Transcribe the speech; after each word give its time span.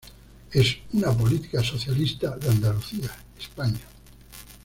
Es 0.51 0.77
una 0.93 1.15
política 1.15 1.61
socialista 1.63 2.35
de 2.35 2.49
Andalucía, 2.49 3.11
España. 3.39 3.77